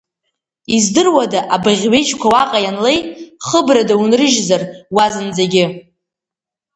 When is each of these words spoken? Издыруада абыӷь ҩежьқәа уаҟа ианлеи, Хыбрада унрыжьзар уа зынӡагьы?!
Издыруада 0.75 1.41
абыӷь 1.55 1.83
ҩежьқәа 1.91 2.27
уаҟа 2.33 2.59
ианлеи, 2.61 2.99
Хыбрада 3.45 3.95
унрыжьзар 4.03 4.61
уа 4.95 5.05
зынӡагьы?! 5.13 5.65